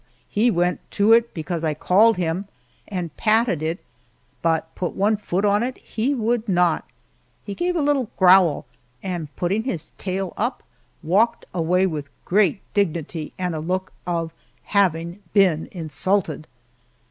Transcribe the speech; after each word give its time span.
He 0.29 0.49
went 0.49 0.79
to 0.97 1.13
it 1.13 1.31
because 1.31 1.63
I 1.63 1.75
called 1.75 2.17
him 2.17 2.45
and 2.87 3.15
patted 3.17 3.61
it, 3.61 3.81
but 4.41 4.73
put 4.73 4.95
one 4.95 5.15
foot 5.15 5.45
on 5.45 5.61
it 5.61 5.77
he 5.77 6.15
would 6.15 6.49
not. 6.49 6.85
He 7.43 7.53
gave 7.53 7.75
a 7.75 7.83
little 7.83 8.09
growl, 8.17 8.65
and 9.03 9.27
putting 9.35 9.61
his 9.61 9.89
tail 9.99 10.33
up, 10.37 10.63
walked 11.03 11.45
away 11.53 11.85
with 11.85 12.09
great 12.25 12.61
dignity 12.73 13.31
and 13.37 13.53
a 13.53 13.59
look 13.59 13.93
of 14.07 14.33
having 14.63 15.21
been 15.33 15.69
insulted. 15.71 16.47